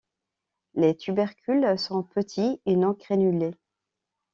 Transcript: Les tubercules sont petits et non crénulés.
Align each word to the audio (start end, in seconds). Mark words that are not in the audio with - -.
Les 0.73 0.97
tubercules 0.97 1.77
sont 1.77 2.01
petits 2.01 2.59
et 2.65 2.75
non 2.75 2.95
crénulés. 2.95 3.53